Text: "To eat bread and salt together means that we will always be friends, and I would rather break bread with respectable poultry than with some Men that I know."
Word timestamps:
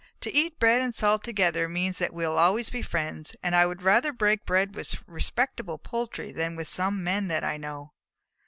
"To 0.21 0.33
eat 0.33 0.57
bread 0.57 0.81
and 0.81 0.95
salt 0.95 1.23
together 1.23 1.69
means 1.69 1.99
that 1.99 2.11
we 2.11 2.25
will 2.25 2.39
always 2.39 2.71
be 2.71 2.81
friends, 2.81 3.35
and 3.43 3.55
I 3.55 3.67
would 3.67 3.83
rather 3.83 4.11
break 4.11 4.47
bread 4.47 4.73
with 4.73 4.97
respectable 5.07 5.77
poultry 5.77 6.31
than 6.31 6.55
with 6.55 6.67
some 6.67 7.03
Men 7.03 7.27
that 7.27 7.43
I 7.43 7.57
know." 7.57 7.91